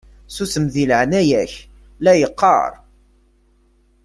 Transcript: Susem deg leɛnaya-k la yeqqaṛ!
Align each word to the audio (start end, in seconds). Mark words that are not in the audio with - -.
Susem 0.35 0.65
deg 0.73 0.87
leɛnaya-k 0.89 1.53
la 2.03 2.13
yeqqaṛ! 2.21 2.71